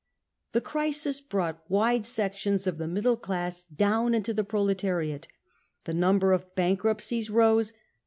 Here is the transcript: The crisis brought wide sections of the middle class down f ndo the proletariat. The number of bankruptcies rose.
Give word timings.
The 0.53 0.61
crisis 0.61 1.21
brought 1.21 1.61
wide 1.69 2.07
sections 2.07 2.65
of 2.65 2.79
the 2.79 2.87
middle 2.87 3.15
class 3.17 3.63
down 3.65 4.15
f 4.15 4.23
ndo 4.23 4.35
the 4.35 4.43
proletariat. 4.43 5.27
The 5.83 5.93
number 5.93 6.31
of 6.33 6.55
bankruptcies 6.55 7.29
rose. 7.29 7.71